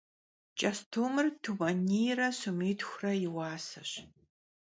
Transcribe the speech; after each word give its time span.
Ç'estumır 0.57 1.27
tumeniyre 1.41 2.29
somitxure 2.39 3.13
yi 3.21 3.29
vuaseş. 3.33 3.91